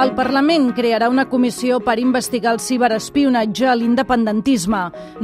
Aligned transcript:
El 0.00 0.14
Parlament 0.16 0.70
crearà 0.72 1.10
una 1.12 1.26
comissió 1.28 1.76
per 1.84 1.98
investigar 2.00 2.54
el 2.54 2.60
ciberespionatge 2.64 3.66
a 3.68 3.74
l'independentisme. 3.76 4.78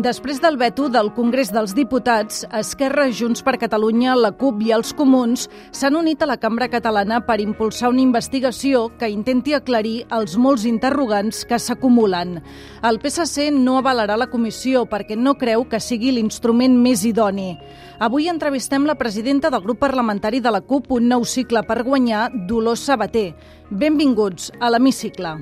Després 0.05 0.37
del 0.43 0.59
veto 0.61 0.91
del 0.93 1.09
Congrés 1.17 1.49
dels 1.49 1.73
Diputats, 1.73 2.43
Esquerra, 2.59 3.07
Junts 3.09 3.41
per 3.47 3.55
Catalunya, 3.63 4.13
la 4.21 4.35
CUP 4.37 4.61
i 4.67 4.75
els 4.77 4.93
Comuns 4.99 5.47
s'han 5.73 5.97
unit 5.97 6.21
a 6.21 6.29
la 6.29 6.37
Cambra 6.37 6.69
Catalana 6.69 7.23
per 7.25 7.39
impulsar 7.41 7.89
una 7.95 8.05
investigació 8.05 8.91
que 9.01 9.09
intenti 9.09 9.57
aclarir 9.57 10.03
els 10.13 10.37
molts 10.37 10.69
interrogants 10.69 11.47
que 11.49 11.57
s'acumulen. 11.57 12.43
El 12.85 13.01
PSC 13.01 13.49
no 13.57 13.79
avalarà 13.81 14.21
la 14.21 14.29
comissió 14.29 14.85
perquè 14.85 15.17
no 15.17 15.39
creu 15.41 15.65
que 15.73 15.81
sigui 15.81 16.13
l'instrument 16.13 16.77
més 16.77 17.09
idoni. 17.09 17.55
Avui 17.97 18.29
entrevistem 18.29 18.85
la 18.85 19.01
presidenta 19.01 19.49
del 19.49 19.65
grup 19.65 19.81
parlamentari 19.81 20.45
de 20.45 20.53
la 20.53 20.61
CUP, 20.61 20.93
un 20.99 21.09
nou 21.09 21.25
cicle 21.25 21.65
per 21.65 21.81
guanyar, 21.81 22.29
Dolors 22.45 22.85
Sabater. 22.85 23.31
Benvinguts 23.71 24.53
l'Hemicicle. 24.71 25.37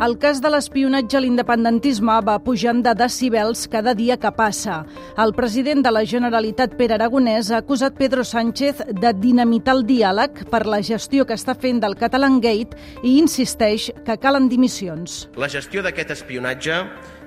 El 0.00 0.14
cas 0.16 0.38
de 0.40 0.48
l'espionatge 0.48 1.18
a 1.18 1.20
l'independentisme 1.20 2.14
va 2.24 2.38
pujant 2.40 2.78
de 2.80 2.94
decibels 2.96 3.66
cada 3.68 3.92
dia 3.92 4.16
que 4.16 4.30
passa. 4.32 4.78
El 5.20 5.34
president 5.36 5.84
de 5.84 5.92
la 5.92 6.06
Generalitat, 6.08 6.72
Pere 6.78 6.96
Aragonès, 6.96 7.50
ha 7.52 7.58
acusat 7.60 7.98
Pedro 7.98 8.24
Sánchez 8.24 8.80
de 8.96 9.12
dinamitar 9.12 9.74
el 9.76 9.84
diàleg 9.84 10.46
per 10.48 10.62
la 10.64 10.80
gestió 10.80 11.28
que 11.28 11.36
està 11.36 11.52
fent 11.52 11.84
del 11.84 11.98
Catalan 12.00 12.40
Gate 12.40 12.80
i 13.04 13.18
insisteix 13.20 13.90
que 14.06 14.16
calen 14.16 14.48
dimissions. 14.48 15.26
La 15.36 15.52
gestió 15.52 15.84
d'aquest 15.84 16.16
espionatge 16.16 16.80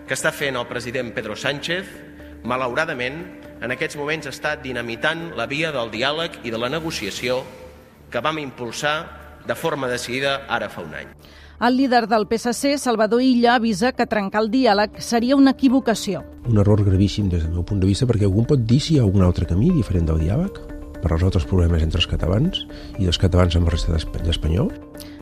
que 0.07 0.17
està 0.17 0.33
fent 0.33 0.57
el 0.57 0.65
president 0.65 1.13
Pedro 1.13 1.37
Sánchez, 1.37 1.85
malauradament, 2.41 3.21
en 3.61 3.71
aquests 3.77 4.01
moments 4.01 4.33
està 4.33 4.57
dinamitant 4.57 5.29
la 5.37 5.45
via 5.45 5.69
del 5.71 5.93
diàleg 5.93 6.41
i 6.41 6.49
de 6.49 6.57
la 6.57 6.73
negociació 6.73 7.43
que 8.13 8.21
vam 8.21 8.37
impulsar 8.37 9.41
de 9.47 9.55
forma 9.57 9.89
decidida 9.89 10.43
ara 10.47 10.69
fa 10.69 10.85
un 10.85 10.93
any. 10.93 11.09
El 11.63 11.77
líder 11.77 12.05
del 12.11 12.27
PSC, 12.27 12.77
Salvador 12.77 13.21
Illa, 13.23 13.55
avisa 13.55 13.93
que 13.95 14.05
trencar 14.09 14.43
el 14.43 14.49
diàleg 14.53 14.99
seria 15.01 15.37
una 15.39 15.53
equivocació. 15.55 16.21
Un 16.49 16.59
error 16.61 16.83
gravíssim 16.83 17.29
des 17.31 17.43
del 17.45 17.53
meu 17.55 17.65
punt 17.65 17.81
de 17.81 17.89
vista 17.89 18.07
perquè 18.09 18.27
algú 18.27 18.45
pot 18.49 18.65
dir 18.69 18.81
si 18.83 18.95
hi 18.95 19.01
ha 19.01 19.07
un 19.07 19.23
altre 19.25 19.47
camí 19.49 19.71
diferent 19.71 20.09
del 20.09 20.21
diàleg 20.25 20.59
per 20.99 21.11
resoldre 21.11 21.41
els 21.41 21.47
problemes 21.49 21.83
entre 21.83 22.01
els 22.01 22.07
catalans 22.07 22.63
i 22.99 23.07
dels 23.07 23.19
catalans 23.19 23.57
amb 23.57 23.67
la 23.67 23.75
resta 23.75 23.97
d'Espanyol. 24.23 24.69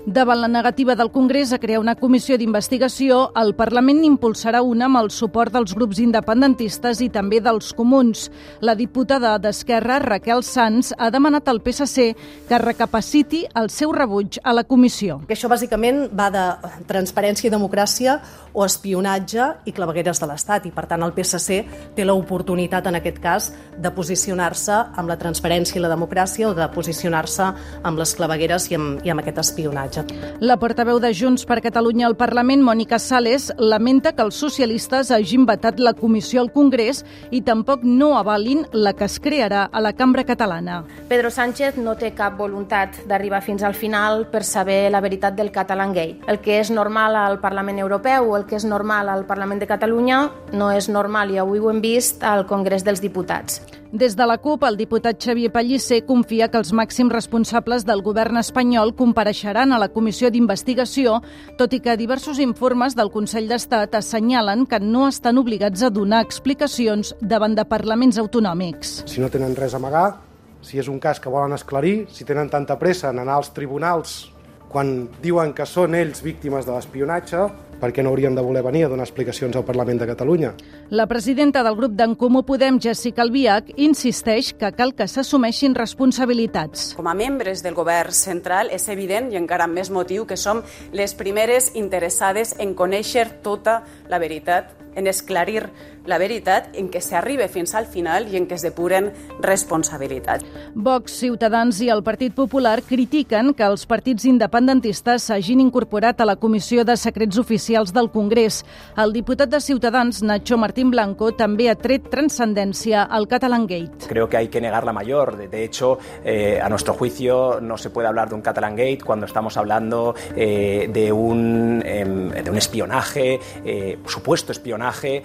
Davant 0.06 0.40
la 0.42 0.48
negativa 0.48 0.96
del 0.96 1.12
Congrés 1.12 1.52
a 1.54 1.60
crear 1.60 1.78
una 1.78 1.94
comissió 1.94 2.34
d'investigació, 2.34 3.20
el 3.38 3.52
Parlament 3.54 4.00
impulsarà 4.02 4.64
una 4.66 4.88
amb 4.88 4.98
el 4.98 5.12
suport 5.14 5.54
dels 5.54 5.76
grups 5.78 6.00
independentistes 6.02 7.04
i 7.06 7.10
també 7.14 7.38
dels 7.38 7.70
comuns. 7.78 8.24
La 8.66 8.74
diputada 8.74 9.36
d'Esquerra, 9.38 10.00
Raquel 10.02 10.42
Sanz, 10.42 10.90
ha 10.98 11.12
demanat 11.14 11.52
al 11.52 11.62
PSC 11.62 12.16
que 12.50 12.58
recapaciti 12.58 13.44
el 13.54 13.70
seu 13.70 13.94
rebuig 13.94 14.40
a 14.42 14.56
la 14.58 14.64
comissió. 14.66 15.20
Això 15.30 15.52
bàsicament 15.52 16.08
va 16.18 16.32
de 16.34 16.48
transparència 16.90 17.52
i 17.52 17.54
democràcia 17.54 18.18
o 18.54 18.66
espionatge 18.66 19.52
i 19.70 19.72
clavegueres 19.72 20.18
de 20.18 20.32
l'Estat 20.32 20.66
i 20.66 20.74
per 20.74 20.88
tant 20.90 21.06
el 21.06 21.14
PSC 21.14 21.62
té 21.94 22.10
l'oportunitat 22.10 22.90
en 22.90 22.98
aquest 22.98 23.22
cas 23.22 23.52
de 23.78 23.94
posicionar-se 23.94 24.82
amb 24.98 25.14
la 25.14 25.22
transparència 25.22 25.78
i 25.78 25.86
la 25.86 25.94
democràcia 25.94 26.50
o 26.50 26.58
de 26.58 26.68
posicionar-se 26.74 27.54
amb 27.86 28.02
les 28.02 28.18
clavegueres 28.18 28.72
i 28.74 28.82
amb, 28.82 29.06
i 29.06 29.14
amb 29.14 29.22
aquest 29.22 29.46
espionatge 29.46 29.91
habitatge. 29.92 30.40
La 30.40 30.58
portaveu 30.58 31.00
de 31.00 31.14
Junts 31.14 31.46
per 31.46 31.62
Catalunya 31.62 32.08
al 32.08 32.16
Parlament, 32.16 32.64
Mònica 32.64 33.00
Sales, 33.00 33.52
lamenta 33.58 34.14
que 34.14 34.24
els 34.24 34.36
socialistes 34.36 35.12
hagin 35.12 35.46
vetat 35.46 35.80
la 35.80 35.94
comissió 35.94 36.42
al 36.42 36.52
Congrés 36.52 37.04
i 37.32 37.42
tampoc 37.42 37.84
no 37.84 38.18
avalin 38.18 38.66
la 38.72 38.94
que 38.94 39.06
es 39.06 39.20
crearà 39.20 39.68
a 39.72 39.82
la 39.82 39.94
Cambra 39.94 40.24
Catalana. 40.24 40.84
Pedro 41.10 41.30
Sánchez 41.30 41.78
no 41.78 41.96
té 41.96 42.14
cap 42.16 42.38
voluntat 42.38 43.04
d'arribar 43.08 43.42
fins 43.42 43.64
al 43.64 43.74
final 43.74 44.28
per 44.32 44.44
saber 44.44 44.90
la 44.92 45.02
veritat 45.02 45.36
del 45.36 45.52
Catalan 45.52 45.94
Gate. 45.94 46.22
El 46.28 46.40
que 46.40 46.60
és 46.60 46.72
normal 46.72 47.16
al 47.16 47.40
Parlament 47.40 47.80
Europeu 47.80 48.32
o 48.32 48.38
el 48.38 48.46
que 48.46 48.56
és 48.56 48.66
normal 48.66 49.10
al 49.10 49.26
Parlament 49.26 49.60
de 49.60 49.68
Catalunya 49.70 50.30
no 50.54 50.72
és 50.72 50.90
normal 50.90 51.32
i 51.32 51.38
avui 51.38 51.60
ho 51.60 51.70
hem 51.70 51.82
vist 51.82 52.24
al 52.24 52.46
Congrés 52.48 52.84
dels 52.84 53.02
Diputats. 53.02 53.81
Des 53.92 54.16
de 54.16 54.24
la 54.24 54.38
CUP, 54.40 54.62
el 54.64 54.78
diputat 54.80 55.18
Xavier 55.20 55.50
Pellicer 55.52 55.98
confia 56.08 56.46
que 56.48 56.56
els 56.56 56.70
màxims 56.72 57.12
responsables 57.12 57.84
del 57.84 58.00
govern 58.06 58.40
espanyol 58.40 58.94
compareixeran 58.96 59.74
a 59.76 59.80
la 59.82 59.90
comissió 59.92 60.30
d'investigació, 60.32 61.18
tot 61.60 61.76
i 61.76 61.82
que 61.84 61.98
diversos 62.00 62.40
informes 62.40 62.96
del 62.96 63.12
Consell 63.12 63.50
d'Estat 63.52 63.98
assenyalen 64.00 64.64
que 64.64 64.80
no 64.80 65.10
estan 65.10 65.42
obligats 65.44 65.84
a 65.84 65.90
donar 65.92 66.22
explicacions 66.24 67.12
davant 67.20 67.58
de 67.58 67.66
parlaments 67.68 68.22
autonòmics. 68.22 69.02
Si 69.12 69.20
no 69.20 69.28
tenen 69.28 69.58
res 69.60 69.76
a 69.76 69.82
amagar, 69.84 70.22
si 70.64 70.80
és 70.80 70.88
un 70.88 71.02
cas 71.04 71.20
que 71.20 71.34
volen 71.34 71.52
esclarir, 71.60 72.06
si 72.16 72.24
tenen 72.24 72.48
tanta 72.48 72.80
pressa 72.80 73.12
en 73.12 73.20
anar 73.20 73.42
als 73.42 73.52
tribunals 73.52 74.32
quan 74.72 75.10
diuen 75.20 75.52
que 75.52 75.68
són 75.68 76.00
ells 76.00 76.24
víctimes 76.24 76.64
de 76.64 76.72
l'espionatge, 76.72 77.44
per 77.82 77.90
què 77.92 78.04
no 78.06 78.12
haurien 78.14 78.38
de 78.38 78.44
voler 78.46 78.62
venir 78.64 78.86
a 78.86 78.92
donar 78.92 79.08
explicacions 79.08 79.58
al 79.58 79.66
Parlament 79.66 80.00
de 80.02 80.08
Catalunya? 80.08 80.54
La 80.90 81.08
presidenta 81.10 81.64
del 81.66 81.76
grup 81.80 81.96
d'en 81.98 82.14
Comú 82.16 82.44
Podem, 82.46 82.78
Jessica 82.80 83.26
Albiach, 83.26 83.74
insisteix 83.82 84.54
que 84.54 84.72
cal 84.78 84.94
que 84.96 85.10
s'assumeixin 85.10 85.76
responsabilitats. 85.76 86.92
Com 87.00 87.10
a 87.10 87.16
membres 87.18 87.66
del 87.66 87.78
govern 87.78 88.14
central 88.16 88.70
és 88.72 88.88
evident, 88.94 89.32
i 89.34 89.40
encara 89.42 89.66
amb 89.66 89.78
més 89.82 89.90
motiu, 89.90 90.28
que 90.30 90.38
som 90.38 90.62
les 90.94 91.18
primeres 91.18 91.74
interessades 91.76 92.56
en 92.60 92.76
conèixer 92.78 93.28
tota 93.42 93.82
la 94.12 94.22
veritat 94.22 94.81
en 94.96 95.08
esclarir 95.08 95.70
la 96.06 96.18
veritat, 96.18 96.72
en 96.78 96.90
què 96.90 97.02
s'arribe 97.04 97.46
fins 97.52 97.76
al 97.78 97.86
final 97.86 98.26
i 98.32 98.38
en 98.40 98.48
què 98.50 98.58
es 98.58 98.66
depuren 98.66 99.12
responsabilitats. 99.44 100.46
Vox, 100.74 101.14
Ciutadans 101.22 101.78
i 101.86 101.92
el 101.94 102.02
Partit 102.04 102.34
Popular 102.34 102.80
critiquen 102.88 103.54
que 103.54 103.68
els 103.68 103.86
partits 103.86 104.26
independentistes 104.26 105.30
s'hagin 105.30 105.62
incorporat 105.62 106.22
a 106.22 106.26
la 106.26 106.38
Comissió 106.42 106.86
de 106.88 106.98
Secrets 106.98 107.38
Oficials 107.38 107.94
del 107.94 108.10
Congrés. 108.10 108.64
El 108.98 109.14
diputat 109.14 109.52
de 109.54 109.62
Ciutadans, 109.62 110.24
Nacho 110.24 110.58
Martín 110.58 110.90
Blanco, 110.92 111.32
també 111.38 111.70
ha 111.70 111.78
tret 111.78 112.10
transcendència 112.10 113.04
al 113.04 113.28
Catalan 113.28 113.68
Gate. 113.68 114.08
Creo 114.10 114.28
que 114.28 114.38
hay 114.38 114.48
que 114.48 114.62
negar 114.62 114.84
la 114.84 114.94
mayor. 114.94 115.38
De 115.38 115.64
hecho, 115.64 116.00
eh, 116.24 116.60
a 116.62 116.70
nuestro 116.70 116.94
juicio 116.94 117.60
no 117.62 117.78
se 117.78 117.92
puede 117.92 118.08
hablar 118.08 118.30
de 118.30 118.36
un 118.36 118.42
Catalan 118.42 118.76
Gate 118.76 119.02
cuando 119.06 119.26
estamos 119.28 119.56
hablando 119.58 120.16
eh, 120.36 120.90
de, 120.92 121.12
un, 121.12 121.84
eh, 121.86 122.06
de 122.44 122.50
un 122.50 122.58
espionaje, 122.58 123.40
eh, 123.64 124.00
supuesto 124.08 124.52
espionaje, 124.52 124.81
eh, 125.14 125.22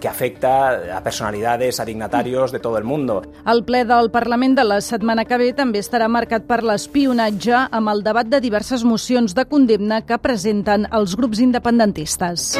que 0.00 0.08
afecta 0.08 0.96
a 0.96 1.02
personalidades, 1.02 1.80
a 1.80 1.84
dignatarios 1.84 2.52
de 2.52 2.58
todo 2.58 2.78
el 2.78 2.84
mundo. 2.84 3.22
El 3.46 3.64
ple 3.64 3.84
del 3.84 4.10
Parlament 4.10 4.56
de 4.58 4.64
la 4.64 4.80
setmana 4.80 5.24
que 5.24 5.38
ve 5.38 5.52
també 5.56 5.82
estarà 5.82 6.08
marcat 6.08 6.46
per 6.46 6.62
l'espionatge 6.62 7.66
amb 7.70 7.92
el 7.92 8.02
debat 8.06 8.30
de 8.30 8.40
diverses 8.40 8.84
mocions 8.84 9.34
de 9.34 9.46
condemna 9.46 10.02
que 10.06 10.18
presenten 10.18 10.88
els 10.92 11.16
grups 11.16 11.42
independentistes. 11.42 12.54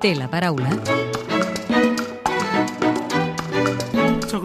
Té 0.00 0.14
la 0.16 0.30
paraula 0.32 1.09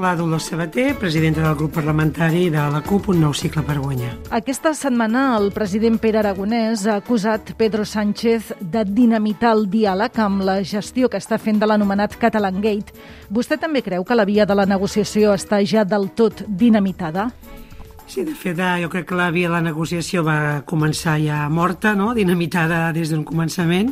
La 0.06 0.16
Dolors 0.16 0.44
Sabater, 0.44 0.94
presidenta 1.00 1.42
del 1.42 1.56
grup 1.56 1.74
parlamentari 1.74 2.52
de 2.52 2.62
la 2.70 2.82
CUP, 2.86 3.08
un 3.10 3.24
nou 3.24 3.32
cicle 3.34 3.64
per 3.66 3.80
guanyar. 3.82 4.12
Aquesta 4.38 4.76
setmana 4.78 5.24
el 5.40 5.48
president 5.56 5.98
Pere 5.98 6.20
Aragonès 6.20 6.84
ha 6.86 7.00
acusat 7.00 7.56
Pedro 7.58 7.88
Sánchez 7.90 8.52
de 8.62 8.84
dinamitar 8.86 9.56
el 9.58 9.66
diàleg 9.74 10.20
amb 10.22 10.44
la 10.46 10.60
gestió 10.62 11.10
que 11.10 11.18
està 11.18 11.40
fent 11.42 11.58
de 11.58 11.66
l'anomenat 11.66 12.20
Catalan 12.22 12.62
Gate. 12.62 12.94
Vostè 13.34 13.58
també 13.58 13.82
creu 13.82 14.06
que 14.06 14.20
la 14.20 14.28
via 14.30 14.46
de 14.46 14.54
la 14.54 14.68
negociació 14.70 15.34
està 15.34 15.64
ja 15.66 15.82
del 15.90 16.12
tot 16.14 16.46
dinamitada? 16.46 17.32
Sí, 18.06 18.22
de 18.30 18.38
fet, 18.38 18.62
eh, 18.62 18.86
jo 18.86 18.94
crec 18.94 19.10
que 19.10 19.18
la 19.18 19.32
via 19.34 19.50
de 19.50 19.56
la 19.58 19.66
negociació 19.66 20.22
va 20.22 20.62
començar 20.70 21.18
ja 21.18 21.50
morta, 21.50 21.96
no? 21.98 22.14
dinamitada 22.14 22.92
des 22.94 23.10
d'un 23.10 23.26
començament, 23.26 23.90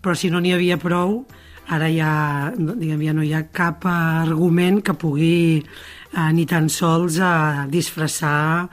però 0.00 0.14
si 0.14 0.30
no 0.30 0.38
n'hi 0.38 0.54
havia 0.54 0.78
prou, 0.78 1.24
ara 1.70 1.88
ja, 1.92 2.12
diguem, 2.56 3.02
ja 3.06 3.14
no 3.14 3.22
hi 3.22 3.32
ha 3.36 3.44
cap 3.54 3.86
argument 3.86 4.80
que 4.82 4.94
pugui 4.98 5.60
eh, 5.60 6.30
ni 6.34 6.46
tan 6.50 6.68
sols 6.68 7.20
eh, 7.22 7.66
disfressar 7.70 8.66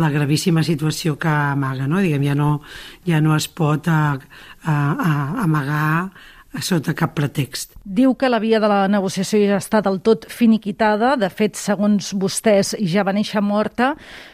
la 0.00 0.10
gravíssima 0.10 0.64
situació 0.66 1.16
que 1.18 1.30
amaga, 1.30 1.86
no? 1.90 2.02
Diguem, 2.02 2.26
ja 2.26 2.34
no, 2.38 2.50
ja 3.06 3.20
no 3.22 3.36
es 3.36 3.46
pot 3.48 3.86
eh, 3.90 4.18
eh, 4.66 5.42
amagar 5.46 6.10
a 6.52 6.62
sota 6.62 6.94
cap 6.98 7.12
pretext. 7.14 7.76
Diu 7.84 8.16
que 8.18 8.28
la 8.28 8.40
via 8.42 8.58
de 8.60 8.68
la 8.70 8.88
negociació 8.90 9.38
ja 9.46 9.58
està 9.60 9.80
del 9.86 10.00
tot 10.02 10.26
finiquitada, 10.30 11.14
de 11.20 11.28
fet, 11.30 11.54
segons 11.58 12.10
vostès, 12.18 12.72
ja 12.80 13.04
va 13.06 13.14
néixer 13.14 13.42
morta, 13.42 13.92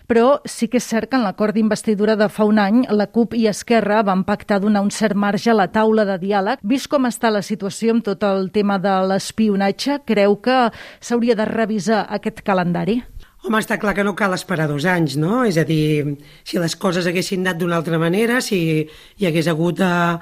però 0.09 0.39
sí 0.49 0.71
que 0.73 0.81
és 0.81 0.89
cert 0.89 1.11
que 1.11 1.19
en 1.21 1.27
l'acord 1.27 1.57
d'investidura 1.57 2.17
de 2.17 2.31
fa 2.33 2.47
un 2.49 2.61
any 2.63 2.85
la 2.89 3.09
CUP 3.13 3.37
i 3.37 3.47
Esquerra 3.51 4.03
van 4.07 4.25
pactar 4.25 4.63
donar 4.65 4.85
un 4.87 4.91
cert 4.91 5.17
marge 5.17 5.53
a 5.53 5.59
la 5.59 5.69
taula 5.73 6.07
de 6.09 6.17
diàleg. 6.23 6.63
Vist 6.63 6.89
com 6.89 7.05
està 7.09 7.31
la 7.31 7.45
situació 7.45 7.97
amb 7.97 8.07
tot 8.07 8.25
el 8.25 8.49
tema 8.55 8.81
de 8.81 8.97
l'espionatge, 9.13 10.01
creu 10.09 10.41
que 10.41 10.71
s'hauria 11.01 11.37
de 11.37 11.45
revisar 11.51 12.07
aquest 12.17 12.41
calendari? 12.47 13.03
Home, 13.47 13.61
està 13.63 13.77
clar 13.79 13.93
que 13.95 14.03
no 14.03 14.17
cal 14.19 14.33
esperar 14.35 14.65
dos 14.67 14.83
anys, 14.91 15.15
no? 15.21 15.45
És 15.47 15.55
a 15.61 15.63
dir, 15.69 16.17
si 16.43 16.59
les 16.59 16.75
coses 16.83 17.07
haguessin 17.07 17.45
anat 17.45 17.61
d'una 17.61 17.77
altra 17.79 18.01
manera, 18.03 18.41
si 18.43 18.59
hi 18.83 19.29
hagués 19.29 19.47
hagut 19.53 19.79
uh, 19.85 20.17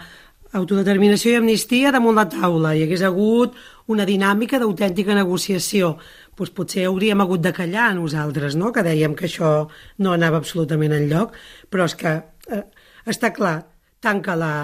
autodeterminació 0.54 1.32
i 1.32 1.38
amnistia 1.40 1.90
damunt 1.94 2.16
la 2.18 2.28
taula, 2.30 2.74
hi 2.74 2.84
hagués 2.84 3.02
hagut 3.06 3.56
una 3.90 4.06
dinàmica 4.06 4.60
d'autèntica 4.62 5.16
negociació, 5.16 5.96
doncs 6.38 6.52
potser 6.54 6.86
hauríem 6.88 7.20
hagut 7.24 7.42
de 7.42 7.52
callar 7.56 7.90
nosaltres, 7.96 8.54
no? 8.56 8.70
que 8.72 8.84
dèiem 8.86 9.16
que 9.18 9.26
això 9.26 9.52
no 9.98 10.14
anava 10.14 10.38
absolutament 10.40 10.94
enlloc, 10.94 11.34
però 11.70 11.88
és 11.90 11.96
que 11.98 12.14
eh, 12.54 12.64
està 13.10 13.32
clar, 13.34 13.58
tant 14.04 14.22
que 14.22 14.36
la, 14.38 14.54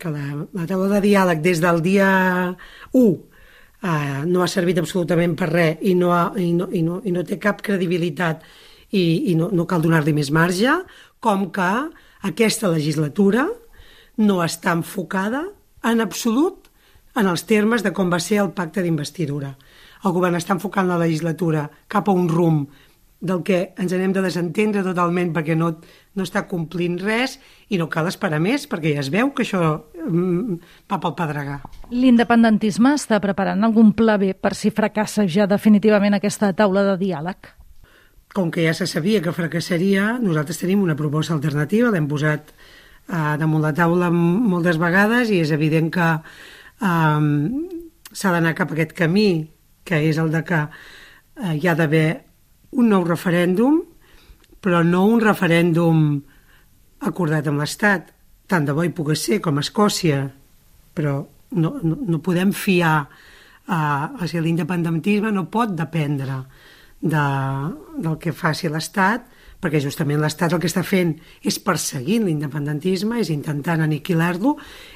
que 0.00 0.10
la, 0.10 0.44
la 0.54 0.66
taula 0.70 0.88
de 0.96 1.02
diàleg 1.04 1.42
des 1.44 1.60
del 1.62 1.82
dia 1.84 2.08
1 2.92 3.04
eh, 3.04 4.22
no 4.30 4.44
ha 4.44 4.50
servit 4.50 4.80
absolutament 4.80 5.34
per 5.38 5.50
res 5.52 5.82
i 5.82 5.94
no, 5.98 6.12
ha, 6.14 6.28
i 6.40 6.52
no, 6.56 6.70
i 6.72 6.82
no, 6.86 7.00
i 7.04 7.12
no 7.12 7.24
té 7.26 7.38
cap 7.42 7.60
credibilitat 7.64 8.46
i, 8.94 9.32
i 9.32 9.36
no, 9.36 9.50
no 9.52 9.66
cal 9.68 9.82
donar-li 9.84 10.14
més 10.16 10.30
marge, 10.32 10.78
com 11.20 11.50
que 11.52 11.72
aquesta 12.24 12.70
legislatura 12.72 13.48
no 14.16 14.40
està 14.44 14.72
enfocada 14.76 15.44
en 15.84 16.00
absolut 16.00 16.70
en 17.14 17.28
els 17.30 17.44
termes 17.46 17.84
de 17.84 17.92
com 17.94 18.10
va 18.10 18.20
ser 18.22 18.40
el 18.42 18.52
pacte 18.56 18.82
d'investidura. 18.82 19.54
El 20.04 20.12
govern 20.12 20.36
està 20.36 20.54
enfocant 20.56 20.88
la 20.90 20.98
legislatura 21.00 21.68
cap 21.88 22.08
a 22.08 22.14
un 22.14 22.28
rumb 22.28 22.68
del 23.24 23.40
que 23.42 23.72
ens 23.80 23.92
anem 23.96 24.12
de 24.12 24.22
desentendre 24.24 24.82
totalment 24.84 25.30
perquè 25.32 25.56
no, 25.56 25.70
no 26.14 26.26
està 26.26 26.44
complint 26.50 26.98
res 27.00 27.38
i 27.72 27.78
no 27.80 27.88
cal 27.88 28.10
esperar 28.10 28.40
més 28.42 28.66
perquè 28.68 28.92
ja 28.92 29.00
es 29.00 29.08
veu 29.14 29.32
que 29.32 29.46
això 29.46 29.62
mm, 30.04 30.58
va 30.90 31.00
pel 31.00 31.16
pedregar. 31.16 31.58
L'independentisme 31.94 32.94
està 32.98 33.20
preparant 33.24 33.64
algun 33.64 33.94
pla 33.96 34.18
B 34.20 34.34
per 34.36 34.52
si 34.58 34.74
fracassa 34.74 35.24
ja 35.24 35.48
definitivament 35.48 36.18
aquesta 36.18 36.52
taula 36.52 36.84
de 36.90 36.98
diàleg? 37.00 37.54
Com 38.34 38.50
que 38.50 38.66
ja 38.66 38.74
se 38.74 38.86
sabia 38.90 39.22
que 39.22 39.32
fracassaria, 39.32 40.18
nosaltres 40.20 40.58
tenim 40.60 40.82
una 40.82 40.98
proposta 40.98 41.36
alternativa, 41.36 41.92
l'hem 41.94 42.10
posat 42.10 42.50
eh, 43.08 43.34
damunt 43.40 43.62
la 43.64 43.74
taula 43.76 44.10
moltes 44.12 44.78
vegades 44.80 45.30
i 45.30 45.40
és 45.44 45.52
evident 45.54 45.90
que 45.94 46.10
eh, 46.14 47.24
s'ha 48.14 48.32
d'anar 48.34 48.54
cap 48.56 48.70
a 48.70 48.76
aquest 48.76 48.94
camí, 48.96 49.48
que 49.84 50.00
és 50.08 50.18
el 50.18 50.30
de 50.32 50.44
que 50.46 50.62
eh, 50.64 51.54
hi 51.58 51.68
ha 51.68 51.76
d'haver 51.78 52.08
un 52.74 52.88
nou 52.90 53.04
referèndum, 53.06 53.82
però 54.64 54.82
no 54.86 55.04
un 55.06 55.20
referèndum 55.22 56.00
acordat 57.04 57.48
amb 57.50 57.60
l'Estat. 57.60 58.10
Tant 58.48 58.64
de 58.64 58.74
bo 58.76 58.84
hi 58.84 58.92
pogués 58.92 59.22
ser 59.26 59.40
com 59.44 59.58
a 59.58 59.64
Escòcia, 59.64 60.24
però 60.94 61.18
no, 61.54 61.70
no, 61.82 61.96
no 61.96 62.22
podem 62.24 62.52
fiar 62.52 62.96
a, 63.66 63.78
o 64.20 64.26
sigui, 64.26 64.48
l'independentisme 64.48 65.32
no 65.32 65.46
pot 65.52 65.72
dependre 65.76 66.42
de, 67.00 67.24
del 68.00 68.18
que 68.20 68.34
faci 68.36 68.68
l'Estat 68.68 69.28
perquè 69.64 69.80
justament 69.80 70.20
l'Estat 70.20 70.52
el 70.52 70.60
que 70.60 70.68
està 70.68 70.82
fent 70.84 71.14
és 71.42 71.56
perseguint 71.64 72.26
l'independentisme, 72.28 73.16
és 73.22 73.30
intentant 73.32 73.80
aniquilar-lo, 73.84 74.54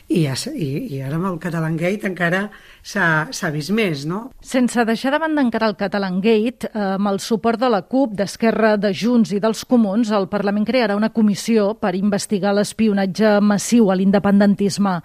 i, 0.09 0.27
ja, 0.27 0.37
i, 0.53 0.69
i 0.93 1.01
ara 1.05 1.17
amb 1.17 1.31
el 1.31 1.39
Catalan 1.41 1.79
Gate 1.81 2.09
encara 2.09 2.45
s'ha 2.85 3.51
vist 3.55 3.73
més, 3.73 4.05
no? 4.09 4.27
Sense 4.45 4.85
deixar 4.89 5.15
de 5.15 5.23
banda 5.23 5.45
encara 5.45 5.71
el 5.73 5.79
Catalan 5.81 6.21
Gate, 6.25 6.69
eh, 6.69 6.85
amb 6.99 7.13
el 7.13 7.21
suport 7.25 7.61
de 7.61 7.73
la 7.73 7.83
CUP, 7.89 8.15
d'Esquerra, 8.21 8.77
de 8.81 8.93
Junts 8.93 9.33
i 9.33 9.41
dels 9.43 9.65
Comuns, 9.69 10.13
el 10.13 10.29
Parlament 10.29 10.69
crearà 10.69 10.97
una 10.99 11.13
comissió 11.15 11.73
per 11.81 11.95
investigar 11.97 12.55
l'espionatge 12.57 13.39
massiu 13.41 13.91
a 13.91 13.97
l'independentisme. 13.97 14.99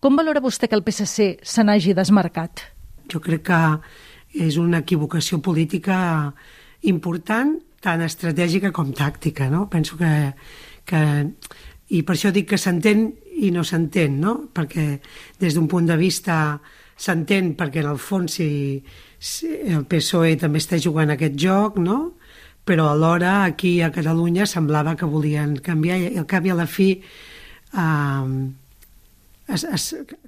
Com 0.00 0.16
valora 0.16 0.40
vostè 0.40 0.68
que 0.68 0.78
el 0.78 0.84
PSC 0.86 1.44
se 1.44 1.64
n'hagi 1.64 1.92
desmarcat? 1.96 2.64
Jo 3.12 3.20
crec 3.20 3.44
que 3.50 3.64
és 4.46 4.56
una 4.56 4.80
equivocació 4.80 5.40
política 5.42 5.98
important 6.86 7.58
tant 7.80 8.04
estratègica 8.04 8.72
com 8.76 8.92
tàctica, 8.96 9.48
no? 9.52 9.66
Penso 9.72 9.96
que, 10.00 10.12
que 10.88 11.00
i 11.90 12.02
per 12.06 12.14
això 12.14 12.30
dic 12.34 12.50
que 12.52 12.60
s'entén 12.60 13.08
i 13.40 13.50
no 13.54 13.64
s'entén, 13.64 14.20
no? 14.20 14.36
Perquè 14.54 14.86
des 15.40 15.56
d'un 15.56 15.68
punt 15.70 15.88
de 15.88 15.96
vista 15.98 16.60
s'entén 17.00 17.54
perquè 17.56 17.80
en 17.80 17.90
el 17.94 17.98
fons 17.98 18.36
si, 18.36 18.50
si 19.18 19.48
el 19.72 19.86
PSOE 19.88 20.36
també 20.40 20.60
està 20.60 20.78
jugant 20.78 21.10
aquest 21.14 21.38
joc, 21.40 21.80
no? 21.80 21.98
Però 22.68 22.90
alhora 22.90 23.40
aquí 23.46 23.80
a 23.80 23.90
Catalunya 23.90 24.46
semblava 24.46 24.94
que 24.96 25.08
volien 25.08 25.56
canviar 25.64 25.96
i 25.98 26.10
al 26.20 26.28
cap 26.28 26.44
i 26.44 26.52
a 26.52 26.58
la 26.58 26.68
fi 26.68 26.90
eh, 27.00 28.26
es, 29.48 29.64
es 29.64 29.86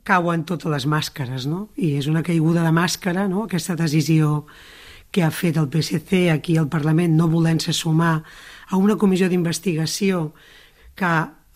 cauen 0.09 0.47
totes 0.49 0.73
les 0.73 0.89
màscares, 0.89 1.47
no? 1.47 1.69
I 1.77 1.99
és 2.01 2.09
una 2.11 2.25
caiguda 2.27 2.65
de 2.65 2.73
màscara, 2.75 3.29
no? 3.29 3.45
Aquesta 3.45 3.77
decisió 3.79 4.47
que 5.13 5.23
ha 5.23 5.31
fet 5.31 5.59
el 5.61 5.69
PSC 5.69 6.27
aquí 6.33 6.57
al 6.57 6.71
Parlament 6.73 7.15
no 7.19 7.29
volent-se 7.29 7.75
sumar 7.77 8.23
a 8.69 8.81
una 8.81 8.97
comissió 8.97 9.29
d'investigació 9.29 10.31
que 10.97 11.13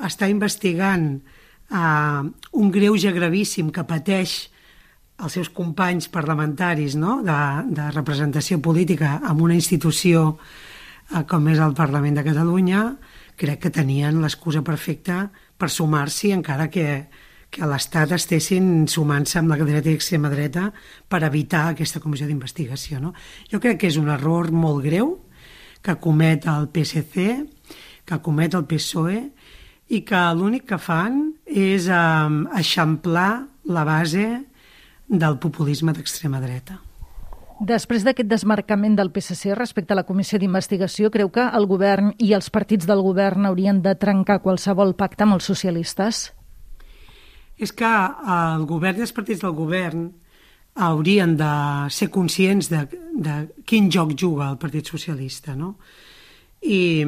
està 0.07 0.29
investigant 0.29 1.09
eh, 1.17 2.23
un 2.53 2.71
greuge 2.71 3.13
gravíssim 3.17 3.73
que 3.73 3.87
pateix 3.89 4.37
els 5.17 5.33
seus 5.33 5.49
companys 5.49 6.11
parlamentaris 6.13 6.99
no? 7.01 7.23
de, 7.25 7.41
de 7.73 7.91
representació 7.97 8.61
política 8.61 9.17
en 9.25 9.41
una 9.41 9.57
institució 9.57 10.37
eh, 10.37 11.25
com 11.25 11.49
és 11.49 11.63
el 11.63 11.73
Parlament 11.79 12.21
de 12.21 12.27
Catalunya, 12.27 12.83
crec 13.41 13.65
que 13.65 13.73
tenien 13.73 14.21
l'excusa 14.21 14.63
perfecta 14.65 15.31
per 15.57 15.73
sumar-s'hi 15.73 16.35
encara 16.37 16.69
que 16.69 17.07
que 17.51 17.67
l'Estat 17.69 18.13
estessin 18.17 18.87
sumant-se 18.91 19.39
amb 19.41 19.53
la 19.53 19.59
dreta 19.61 19.91
i 19.91 19.97
extrema 19.97 20.31
dreta 20.33 20.71
per 21.09 21.23
evitar 21.25 21.69
aquesta 21.71 22.01
comissió 22.01 22.27
d'investigació. 22.27 23.01
No? 23.01 23.15
Jo 23.51 23.61
crec 23.63 23.81
que 23.81 23.91
és 23.91 23.99
un 24.01 24.11
error 24.13 24.51
molt 24.53 24.85
greu 24.85 25.15
que 25.83 25.97
comet 26.03 26.47
el 26.51 26.69
PSC, 26.75 27.29
que 28.07 28.23
comet 28.23 28.55
el 28.55 28.67
PSOE, 28.67 29.21
i 29.89 30.03
que 30.03 30.23
l'únic 30.35 30.67
que 30.67 30.79
fan 30.83 31.21
és 31.47 31.87
eh, 31.87 31.99
eixamplar 32.59 33.47
la 33.71 33.85
base 33.87 34.27
del 35.07 35.39
populisme 35.39 35.95
d'extrema 35.95 36.43
dreta. 36.43 36.81
Després 37.57 38.03
d'aquest 38.05 38.29
desmarcament 38.29 38.99
del 38.99 39.09
PSC 39.15 39.55
respecte 39.57 39.95
a 39.95 39.97
la 39.97 40.05
comissió 40.05 40.37
d'investigació, 40.39 41.09
creu 41.15 41.31
que 41.33 41.47
el 41.57 41.65
govern 41.71 42.11
i 42.21 42.35
els 42.37 42.51
partits 42.53 42.85
del 42.85 43.01
govern 43.01 43.47
haurien 43.49 43.81
de 43.81 43.95
trencar 43.97 44.43
qualsevol 44.45 44.93
pacte 44.99 45.25
amb 45.25 45.39
els 45.39 45.49
socialistes? 45.49 46.27
És 47.57 47.73
que 47.73 47.89
el 47.89 48.67
govern 48.69 49.01
i 49.01 49.07
els 49.07 49.15
partits 49.17 49.43
del 49.45 49.57
govern 49.57 50.11
haurien 50.77 51.37
de 51.41 51.53
ser 51.91 52.11
conscients 52.13 52.69
de, 52.69 52.83
de 53.17 53.37
quin 53.65 53.89
joc 53.91 54.13
juga 54.19 54.51
el 54.51 54.59
Partit 54.61 54.89
Socialista, 54.93 55.57
no? 55.57 55.77
I, 56.61 57.07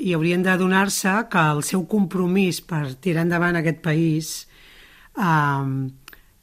i 0.00 0.14
haurien 0.16 0.44
de 0.44 0.56
donar-se 0.56 1.12
que 1.32 1.44
el 1.52 1.62
seu 1.66 1.84
compromís 1.90 2.62
per 2.64 2.96
tirar 3.00 3.26
endavant 3.26 3.60
aquest 3.60 3.82
país 3.84 4.34
eh, 5.16 5.64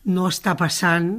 no 0.04 0.30
està 0.30 0.54
passant 0.60 1.14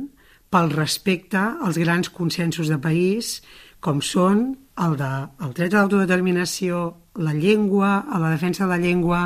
pel 0.54 0.70
respecte 0.70 1.40
als 1.40 1.78
grans 1.82 2.10
consensos 2.14 2.70
de 2.70 2.78
país 2.78 3.40
com 3.82 3.98
són 4.02 4.52
el, 4.78 4.96
de, 4.98 5.12
el 5.42 5.54
dret 5.54 5.74
a 5.74 5.82
l'autodeterminació, 5.82 6.86
la 7.18 7.34
llengua, 7.34 8.04
a 8.06 8.20
la 8.22 8.30
defensa 8.34 8.64
de 8.64 8.70
la 8.70 8.82
llengua, 8.82 9.22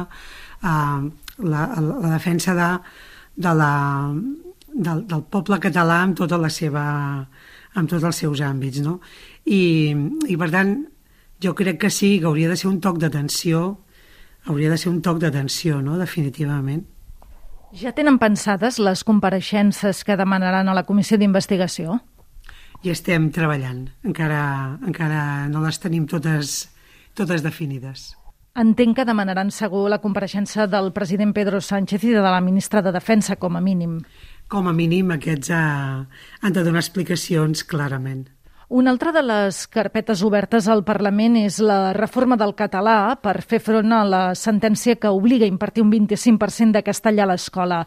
eh, 0.64 1.27
la, 1.38 1.68
la 1.78 2.12
defensa 2.14 2.54
de, 2.54 2.68
de 3.36 3.54
la, 3.54 3.72
del, 4.74 5.06
del 5.06 5.24
poble 5.30 5.60
català 5.62 6.02
amb 6.04 6.18
tota 6.18 6.38
la 6.40 6.50
seva 6.50 6.84
amb 7.78 7.90
tots 7.90 8.04
els 8.04 8.16
seus 8.24 8.40
àmbits, 8.42 8.80
no? 8.82 8.98
I, 9.46 9.94
i 10.26 10.36
per 10.40 10.50
tant, 10.50 10.74
jo 11.42 11.54
crec 11.54 11.78
que 11.84 11.90
sí, 11.94 12.16
que 12.18 12.26
hauria 12.26 12.50
de 12.50 12.56
ser 12.58 12.68
un 12.70 12.80
toc 12.82 12.98
d'atenció, 12.98 13.78
hauria 14.48 14.72
de 14.72 14.78
ser 14.80 14.90
un 14.90 15.02
toc 15.04 15.20
d'atenció, 15.22 15.82
no?, 15.84 15.98
definitivament. 16.00 16.82
Ja 17.76 17.92
tenen 17.92 18.16
pensades 18.18 18.78
les 18.80 19.04
compareixences 19.04 20.02
que 20.04 20.16
demanaran 20.16 20.68
a 20.68 20.74
la 20.74 20.86
comissió 20.88 21.18
d'investigació? 21.20 22.00
I 22.82 22.94
estem 22.94 23.28
treballant. 23.34 23.88
Encara, 24.06 24.78
encara 24.86 25.20
no 25.52 25.60
les 25.64 25.78
tenim 25.82 26.06
totes, 26.08 26.70
totes 27.18 27.44
definides. 27.44 28.14
Entenc 28.58 28.96
que 28.98 29.04
demanaran 29.06 29.52
segur 29.54 29.84
la 29.86 30.00
compareixença 30.02 30.64
del 30.66 30.88
president 30.96 31.30
Pedro 31.34 31.60
Sánchez 31.62 32.02
i 32.08 32.14
de 32.16 32.22
la 32.24 32.40
ministra 32.42 32.80
de 32.82 32.90
Defensa, 32.90 33.36
com 33.38 33.54
a 33.54 33.60
mínim. 33.62 34.00
Com 34.50 34.66
a 34.66 34.72
mínim, 34.74 35.12
aquests 35.14 35.52
ha, 35.54 35.60
han 36.42 36.56
de 36.56 36.64
donar 36.66 36.82
explicacions 36.82 37.62
clarament. 37.62 38.24
Una 38.68 38.90
altra 38.90 39.12
de 39.16 39.22
les 39.24 39.62
carpetes 39.72 40.20
obertes 40.20 40.66
al 40.68 40.82
Parlament 40.84 41.38
és 41.40 41.56
la 41.64 41.94
reforma 41.96 42.36
del 42.36 42.50
català 42.52 43.14
per 43.16 43.38
fer 43.40 43.62
front 43.64 43.94
a 43.96 44.02
la 44.04 44.20
sentència 44.36 44.98
que 45.00 45.08
obliga 45.08 45.46
a 45.46 45.48
impartir 45.48 45.80
un 45.80 45.88
25% 45.94 46.76
de 46.76 46.82
castellà 46.84 47.24
a 47.24 47.30
l'escola. 47.30 47.78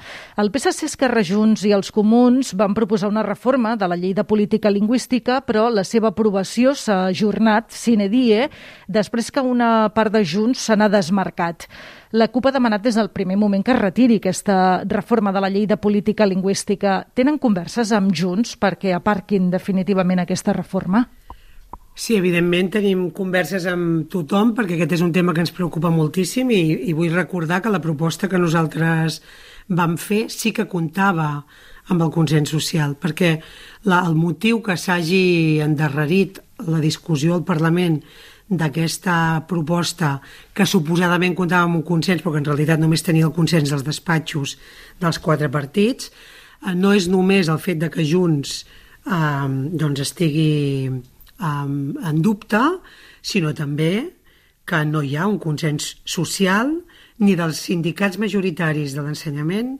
El 0.41 0.49
PSC, 0.49 0.89
Esquerra 0.89 1.21
Junts 1.21 1.67
i 1.69 1.75
els 1.77 1.93
Comuns 1.93 2.55
van 2.57 2.73
proposar 2.73 3.13
una 3.13 3.21
reforma 3.21 3.75
de 3.77 3.91
la 3.93 3.99
llei 4.01 4.15
de 4.17 4.25
política 4.25 4.73
lingüística, 4.73 5.43
però 5.45 5.69
la 5.69 5.85
seva 5.85 6.09
aprovació 6.15 6.73
s'ha 6.73 7.03
ajornat 7.11 7.69
sine 7.69 8.09
die 8.09 8.47
després 8.89 9.29
que 9.29 9.45
una 9.45 9.91
part 9.93 10.17
de 10.17 10.25
Junts 10.25 10.65
se 10.65 10.73
n'ha 10.73 10.89
desmarcat. 10.89 11.69
La 12.11 12.27
CUP 12.27 12.49
ha 12.49 12.51
demanat 12.51 12.83
des 12.83 12.97
del 12.99 13.07
primer 13.15 13.37
moment 13.39 13.63
que 13.63 13.71
es 13.71 13.79
retiri 13.79 14.17
aquesta 14.19 14.83
reforma 14.83 15.31
de 15.31 15.39
la 15.39 15.49
llei 15.49 15.63
de 15.67 15.77
política 15.79 16.25
lingüística. 16.27 17.05
Tenen 17.15 17.39
converses 17.39 17.93
amb 17.95 18.11
Junts 18.11 18.57
perquè 18.59 18.91
aparquin 18.97 19.47
definitivament 19.53 20.19
aquesta 20.19 20.51
reforma? 20.57 21.05
Sí, 21.95 22.17
evidentment 22.17 22.69
tenim 22.73 23.05
converses 23.15 23.63
amb 23.67 24.09
tothom 24.11 24.51
perquè 24.57 24.75
aquest 24.75 24.97
és 24.97 25.03
un 25.05 25.11
tema 25.15 25.33
que 25.35 25.43
ens 25.43 25.53
preocupa 25.55 25.91
moltíssim 25.91 26.51
i, 26.51 26.61
i 26.91 26.95
vull 26.97 27.15
recordar 27.15 27.61
que 27.63 27.71
la 27.71 27.81
proposta 27.83 28.27
que 28.27 28.39
nosaltres 28.39 29.21
vam 29.67 29.95
fer 29.99 30.25
sí 30.31 30.51
que 30.55 30.67
comptava 30.67 31.29
amb 31.91 32.03
el 32.03 32.11
consens 32.11 32.51
social, 32.51 32.95
perquè 32.99 33.37
la, 33.87 34.01
el 34.03 34.15
motiu 34.15 34.59
que 34.63 34.75
s'hagi 34.75 35.59
endarrerit 35.63 36.39
la 36.67 36.79
discussió 36.83 37.35
al 37.35 37.47
Parlament 37.47 38.01
d'aquesta 38.51 39.15
proposta 39.47 40.17
que 40.53 40.67
suposadament 40.67 41.37
comptava 41.37 41.69
amb 41.69 41.79
un 41.79 41.85
consens 41.87 42.21
però 42.21 42.35
que 42.35 42.41
en 42.43 42.49
realitat 42.49 42.81
només 42.81 43.03
tenia 43.03 43.29
el 43.29 43.35
consens 43.35 43.71
dels 43.71 43.85
despatxos 43.87 44.57
dels 44.99 45.19
quatre 45.23 45.47
partits 45.49 46.11
eh, 46.11 46.75
no 46.75 46.91
és 46.93 47.07
només 47.07 47.47
el 47.47 47.61
fet 47.63 47.79
de 47.79 47.89
que 47.93 48.03
Junts 48.03 48.61
eh, 49.07 49.47
doncs 49.71 50.03
estigui 50.03 50.91
um, 51.41 51.97
en 51.97 52.21
dubte, 52.21 52.61
sinó 53.21 53.53
també 53.57 54.11
que 54.67 54.83
no 54.85 55.01
hi 55.03 55.17
ha 55.17 55.27
un 55.27 55.39
consens 55.41 55.95
social 56.05 56.71
ni 57.21 57.35
dels 57.37 57.59
sindicats 57.67 58.19
majoritaris 58.21 58.95
de 58.95 59.03
l'ensenyament, 59.05 59.75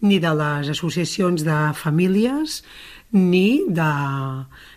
ni 0.00 0.18
de 0.20 0.32
les 0.36 0.70
associacions 0.70 1.44
de 1.46 1.56
famílies, 1.74 2.62
ni 3.12 3.64
de, 3.68 3.90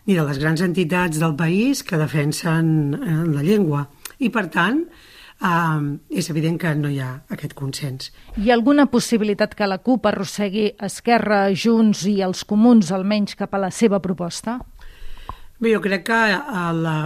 ni 0.06 0.16
de 0.16 0.26
les 0.26 0.40
grans 0.40 0.62
entitats 0.62 1.20
del 1.20 1.36
país 1.36 1.84
que 1.84 2.00
defensen 2.00 2.94
eh, 2.96 3.24
la 3.28 3.44
llengua. 3.44 3.88
I, 4.20 4.30
per 4.32 4.48
tant, 4.54 4.84
eh, 5.42 5.82
és 6.22 6.30
evident 6.32 6.60
que 6.62 6.74
no 6.76 6.92
hi 6.92 7.02
ha 7.04 7.12
aquest 7.34 7.56
consens. 7.58 8.14
Hi 8.38 8.52
ha 8.52 8.58
alguna 8.58 8.88
possibilitat 8.92 9.56
que 9.58 9.68
la 9.68 9.80
CUP 9.84 10.08
arrossegui 10.12 10.70
Esquerra, 10.90 11.48
Junts 11.52 12.06
i 12.08 12.20
els 12.26 12.46
comuns 12.48 12.94
almenys 12.96 13.36
cap 13.40 13.56
a 13.56 13.64
la 13.66 13.72
seva 13.72 14.00
proposta? 14.04 14.60
Bé, 15.60 15.74
jo 15.74 15.84
crec 15.84 16.06
que 16.08 16.16
a 16.16 16.70
la, 16.72 16.98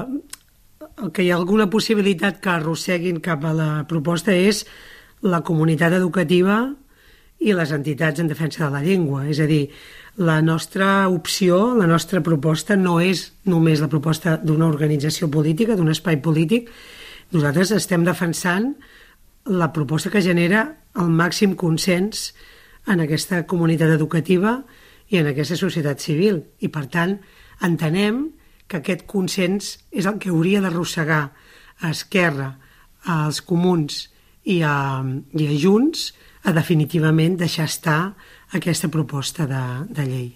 que 1.13 1.24
hi 1.24 1.32
ha 1.32 1.39
alguna 1.39 1.70
possibilitat 1.74 2.38
que 2.43 2.51
arrosseguin 2.53 3.17
cap 3.24 3.46
a 3.46 3.53
la 3.58 3.70
proposta 3.89 4.36
és 4.36 4.62
la 5.24 5.41
comunitat 5.41 5.96
educativa 5.98 6.60
i 7.43 7.53
les 7.55 7.73
entitats 7.75 8.21
en 8.23 8.29
defensa 8.31 8.63
de 8.65 8.71
la 8.71 8.81
llengua. 8.83 9.25
És 9.27 9.41
a 9.43 9.47
dir, 9.50 9.67
la 10.15 10.39
nostra 10.41 11.09
opció, 11.09 11.73
la 11.75 11.88
nostra 11.89 12.21
proposta 12.23 12.77
no 12.79 13.00
és 13.03 13.31
només 13.50 13.81
la 13.83 13.89
proposta 13.91 14.38
d'una 14.39 14.69
organització 14.69 15.29
política, 15.31 15.75
d'un 15.75 15.91
espai 15.91 16.21
polític. 16.23 16.69
Nosaltres 17.33 17.73
estem 17.75 18.05
defensant 18.07 18.73
la 19.50 19.71
proposta 19.75 20.12
que 20.13 20.23
genera 20.23 20.63
el 20.95 21.09
màxim 21.12 21.57
consens 21.59 22.31
en 22.88 23.03
aquesta 23.03 23.43
comunitat 23.50 23.91
educativa 23.91 24.62
i 25.12 25.19
en 25.19 25.27
aquesta 25.31 25.57
societat 25.59 26.00
civil. 26.00 26.43
I, 26.63 26.69
per 26.71 26.85
tant, 26.93 27.17
entenem 27.63 28.29
que 28.67 28.79
aquest 28.79 29.03
consens 29.09 29.77
és 29.91 30.07
el 30.07 30.19
que 30.21 30.31
hauria 30.31 30.62
d'arrossegar 30.63 31.23
a 31.83 31.89
Esquerra, 31.91 32.53
als 33.03 33.41
comuns 33.43 34.07
i 34.47 34.62
a, 34.63 35.03
i 35.35 35.47
a 35.47 35.57
Junts 35.59 36.13
a 36.43 36.51
definitivament 36.51 37.38
deixar 37.39 37.65
estar 37.69 38.13
aquesta 38.51 38.89
proposta 38.91 39.47
de, 39.47 39.63
de 39.89 40.07
llei. 40.07 40.29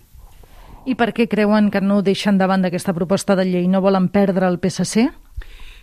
I 0.88 0.96
per 0.96 1.12
què 1.12 1.28
creuen 1.28 1.68
que 1.72 1.82
no 1.84 2.00
deixen 2.02 2.38
davant 2.40 2.64
d'aquesta 2.64 2.96
proposta 2.96 3.36
de 3.36 3.44
llei? 3.48 3.68
No 3.68 3.84
volen 3.84 4.08
perdre 4.08 4.48
el 4.48 4.60
PSC? 4.64 5.10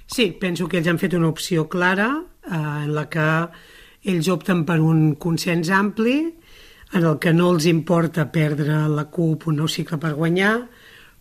Sí, 0.07 0.31
penso 0.41 0.69
que 0.69 0.81
ells 0.81 0.89
han 0.89 1.01
fet 1.01 1.17
una 1.17 1.29
opció 1.29 1.69
clara 1.69 2.09
eh, 2.17 2.55
en 2.55 2.95
la 2.97 3.05
que 3.13 3.27
ells 4.05 4.29
opten 4.33 4.65
per 4.69 4.81
un 4.81 5.15
consens 5.21 5.71
ampli 5.73 6.19
en 6.95 7.05
el 7.05 7.19
que 7.19 7.33
no 7.35 7.51
els 7.53 7.67
importa 7.67 8.31
perdre 8.33 8.85
la 8.89 9.09
CUP 9.11 9.49
un 9.51 9.61
nou 9.61 9.69
cicle 9.69 9.99
per 10.01 10.15
guanyar, 10.15 10.55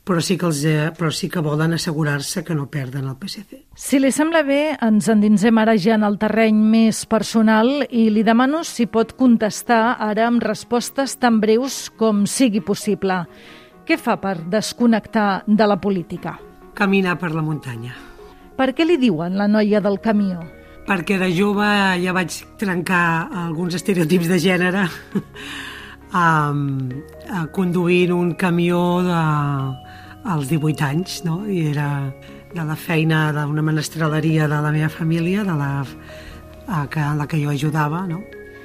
però 0.03 0.19
sí 0.19 0.35
que, 0.37 0.47
els, 0.49 0.63
eh, 0.67 0.91
però 0.97 1.09
sí 1.15 1.29
que 1.31 1.41
volen 1.43 1.73
assegurar-se 1.73 2.43
que 2.43 2.55
no 2.55 2.67
perden 2.67 3.07
el 3.07 3.15
PSC. 3.15 3.61
Si 3.75 3.99
li 3.99 4.11
sembla 4.11 4.43
bé, 4.43 4.75
ens 4.83 5.07
endinsem 5.09 5.57
ara 5.57 5.77
ja 5.79 5.95
en 5.95 6.03
el 6.03 6.17
terreny 6.19 6.59
més 6.59 7.05
personal 7.07 7.85
i 7.89 8.09
li 8.11 8.23
demano 8.27 8.63
si 8.67 8.85
pot 8.85 9.15
contestar 9.19 9.95
ara 10.03 10.27
amb 10.27 10.43
respostes 10.43 11.15
tan 11.19 11.39
breus 11.39 11.87
com 11.97 12.25
sigui 12.27 12.59
possible. 12.61 13.23
Què 13.87 13.97
fa 13.99 14.17
per 14.19 14.41
desconnectar 14.51 15.43
de 15.47 15.67
la 15.67 15.79
política? 15.79 16.37
Caminar 16.75 17.17
per 17.19 17.31
la 17.31 17.43
muntanya. 17.43 17.95
Per 18.57 18.73
què 18.75 18.85
li 18.85 18.99
diuen 18.99 19.37
la 19.39 19.47
noia 19.47 19.79
del 19.81 19.99
camió? 20.03 20.43
Perquè 20.83 21.15
de 21.19 21.29
jove 21.31 21.67
ja 22.03 22.11
vaig 22.11 22.35
trencar 22.59 23.29
alguns 23.45 23.77
estereotips 23.79 24.27
de 24.27 24.39
gènere 24.43 24.83
um, 26.23 26.91
conduint 27.55 28.11
un 28.11 28.33
camió 28.39 28.81
de, 29.05 29.21
als 30.23 30.47
18 30.49 30.85
anys, 30.85 31.21
no? 31.25 31.43
i 31.47 31.67
era 31.71 32.13
de 32.53 32.63
la 32.63 32.75
feina 32.75 33.31
d'una 33.33 33.63
menestraleria 33.65 34.47
de 34.47 34.61
la 34.61 34.71
meva 34.71 34.89
família, 34.89 35.43
de 35.43 35.55
la, 35.57 35.71
a, 36.67 36.85
que, 36.87 36.99
a 36.99 37.13
la 37.15 37.27
que 37.27 37.41
jo 37.41 37.51
ajudava. 37.51 38.05
No? 38.07 38.21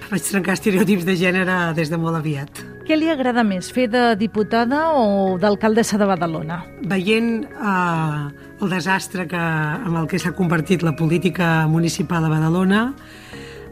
Vaig 0.09 0.25
trencar 0.25 0.55
estereotips 0.57 1.05
de 1.05 1.17
gènere 1.21 1.57
des 1.77 1.91
de 1.91 1.99
molt 2.01 2.17
aviat. 2.17 2.63
Què 2.89 2.97
li 2.97 3.11
agrada 3.13 3.43
més, 3.45 3.69
fer 3.75 3.89
de 3.93 4.15
diputada 4.17 4.87
o 4.97 5.37
d'alcaldessa 5.41 5.99
de 6.01 6.07
Badalona? 6.09 6.63
Veient 6.89 7.43
eh, 7.45 8.23
el 8.63 8.73
desastre 8.73 9.27
que, 9.29 9.41
amb 9.41 9.99
el 10.01 10.09
que 10.09 10.21
s'ha 10.23 10.33
convertit 10.37 10.87
la 10.87 10.95
política 10.97 11.67
municipal 11.69 12.25
a 12.25 12.33
Badalona, 12.33 12.87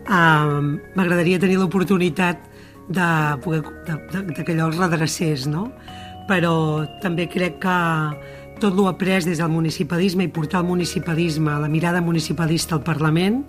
eh, 0.05 0.75
m'agradaria 0.99 1.41
tenir 1.41 1.57
l'oportunitat 1.63 2.45
de, 2.89 3.09
poder, 3.43 3.63
de, 3.87 3.97
de, 4.13 4.23
de 4.35 4.45
que 4.45 4.53
allò 4.53 4.69
es 4.71 4.77
redrecés, 4.79 5.47
no? 5.49 5.71
Però 6.29 6.87
també 7.03 7.29
crec 7.31 7.61
que 7.63 7.79
tot 8.61 8.75
l'ho 8.75 8.87
après 8.89 9.25
des 9.25 9.39
del 9.39 9.53
municipalisme 9.53 10.25
i 10.25 10.33
portar 10.33 10.63
el 10.63 10.69
municipalisme, 10.69 11.59
la 11.61 11.69
mirada 11.69 12.01
municipalista 12.01 12.77
al 12.77 12.83
Parlament, 12.83 13.43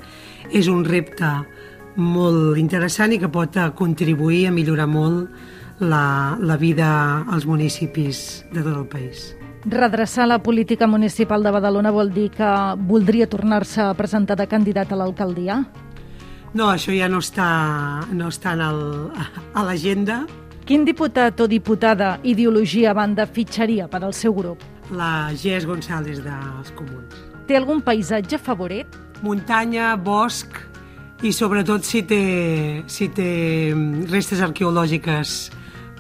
és 0.51 0.67
un 0.67 0.84
repte 0.86 1.31
molt 1.98 2.57
interessant 2.60 3.13
i 3.13 3.19
que 3.19 3.29
pot 3.31 3.57
contribuir 3.75 4.48
a 4.48 4.53
millorar 4.53 4.88
molt 4.88 5.31
la, 5.79 6.38
la 6.39 6.57
vida 6.57 7.24
als 7.31 7.46
municipis 7.46 8.43
de 8.51 8.62
tot 8.62 8.75
el 8.75 8.88
país. 8.88 9.34
Redreçar 9.67 10.27
la 10.27 10.39
política 10.43 10.88
municipal 10.88 11.43
de 11.43 11.51
Badalona 11.51 11.91
vol 11.91 12.12
dir 12.13 12.29
que 12.31 12.50
voldria 12.88 13.27
tornar-se 13.27 13.81
a 13.81 13.93
presentar 13.98 14.38
de 14.38 14.48
candidat 14.48 14.93
a 14.93 15.00
l'alcaldia? 15.00 15.63
No, 16.53 16.69
això 16.72 16.93
ja 16.96 17.10
no 17.12 17.19
està, 17.19 17.48
no 18.15 18.29
està 18.31 18.53
en 18.55 18.63
el, 18.63 18.79
a 19.53 19.65
l'agenda, 19.67 20.22
Quin 20.67 20.83
diputat 20.83 21.39
o 21.39 21.45
diputada 21.47 22.17
ideologia 22.27 22.91
banda 22.91 23.24
fitxaria 23.24 23.86
per 23.88 24.01
al 24.03 24.12
seu 24.12 24.33
grup? 24.36 24.65
La 24.91 25.31
Gés 25.31 25.63
González 25.63 26.19
dels 26.19 26.74
Comuns. 26.75 27.13
Té 27.47 27.55
algun 27.55 27.79
paisatge 27.79 28.36
favorit? 28.36 28.97
Muntanya, 29.24 29.93
bosc 29.95 30.57
i 31.24 31.31
sobretot 31.31 31.88
si 31.88 32.01
té, 32.03 32.19
si 32.91 33.07
té 33.15 33.29
restes 34.12 34.43
arqueològiques 34.43 35.38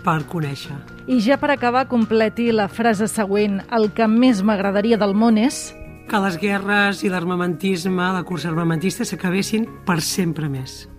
per 0.03 0.17
conèixer. 0.27 0.75
I 1.07 1.21
ja 1.23 1.39
per 1.39 1.53
acabar, 1.55 1.85
completi 1.87 2.49
la 2.51 2.67
frase 2.67 3.07
següent. 3.07 3.61
El 3.71 3.93
que 3.95 4.11
més 4.11 4.43
m'agradaria 4.43 4.99
del 4.99 5.15
món 5.15 5.39
és... 5.39 5.71
Que 6.11 6.19
les 6.27 6.35
guerres 6.43 7.07
i 7.07 7.15
l'armamentisme, 7.15 8.11
la 8.19 8.27
cursa 8.27 8.51
armamentista, 8.51 9.07
s'acabessin 9.07 9.63
per 9.87 10.01
sempre 10.03 10.51
més. 10.51 10.89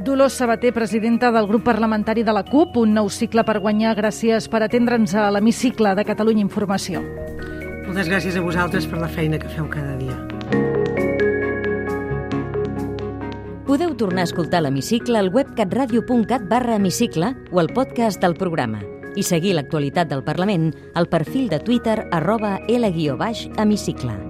Dolors 0.00 0.32
Sabater, 0.32 0.72
presidenta 0.72 1.30
del 1.30 1.46
grup 1.46 1.62
parlamentari 1.64 2.22
de 2.22 2.32
la 2.32 2.40
CUP, 2.42 2.78
un 2.80 2.94
nou 2.96 3.10
cicle 3.12 3.42
per 3.44 3.58
guanyar. 3.60 3.92
Gràcies 3.98 4.46
per 4.48 4.62
atendre'ns 4.64 5.12
a 5.12 5.26
l'hemicicle 5.28 5.92
de 5.98 6.04
Catalunya 6.08 6.40
Informació. 6.40 7.02
Moltes 7.84 8.08
gràcies 8.08 8.38
a 8.38 8.40
vosaltres 8.40 8.86
per 8.88 8.96
la 9.02 9.10
feina 9.12 9.36
que 9.36 9.50
feu 9.52 9.68
cada 9.68 9.98
dia. 10.00 10.16
Podeu 13.68 13.92
tornar 13.94 14.24
a 14.24 14.30
escoltar 14.30 14.64
l'hemicicle 14.64 15.20
al 15.20 15.28
web 15.28 15.52
catradio.cat 15.54 16.48
barra 16.48 16.80
hemicicle 16.80 17.34
o 17.52 17.60
al 17.60 17.68
podcast 17.68 18.24
del 18.24 18.38
programa 18.40 18.80
i 19.20 19.22
seguir 19.26 19.52
l'actualitat 19.58 20.08
del 20.08 20.24
Parlament 20.24 20.72
al 20.94 21.12
perfil 21.12 21.52
de 21.52 21.60
Twitter 21.60 22.06
arroba 22.10 22.56
L-hemicicle. 22.68 24.29